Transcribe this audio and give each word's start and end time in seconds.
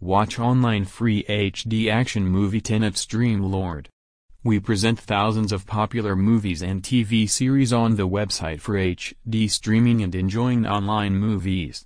Watch 0.00 0.38
online 0.38 0.84
free 0.84 1.24
HD 1.24 1.90
action 1.90 2.26
movie 2.26 2.60
Tenet 2.60 2.98
Stream 2.98 3.42
Lord. 3.42 3.88
We 4.42 4.60
present 4.60 5.00
thousands 5.00 5.50
of 5.52 5.66
popular 5.66 6.14
movies 6.14 6.62
and 6.62 6.82
TV 6.82 7.30
series 7.30 7.72
on 7.72 7.96
the 7.96 8.06
website 8.06 8.60
for 8.60 8.74
HD 8.74 9.50
streaming 9.50 10.02
and 10.02 10.14
enjoying 10.14 10.66
online 10.66 11.16
movies. 11.16 11.82